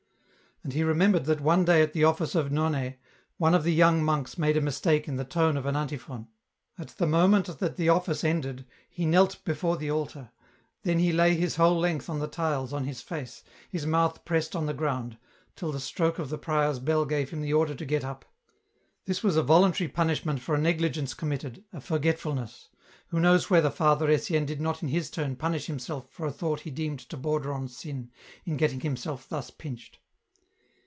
[0.63, 2.93] "And he remembered that one day at the office of None,
[3.37, 6.27] one of the young monks made a mistake in the tone of an antiphon;
[6.77, 10.29] at the moment that the office ended, he knelt before the altar,
[10.83, 14.55] then he lay his whole length on the tiles on his face, his mouth pressed
[14.55, 15.17] on the ground,
[15.55, 18.23] till the stroke of the prior's bell gave him the order to get up.
[19.05, 22.69] This was a voluntary punishment for a negligence com mitted, a forgetfulness.
[23.07, 26.59] Who knows whether Father Etienne did not in his turn punish himself for a thought
[26.59, 28.11] he deemed to border on sin,
[28.45, 29.97] in getting himself thus pinched